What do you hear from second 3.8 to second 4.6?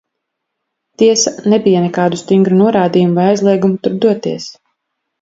turp doties.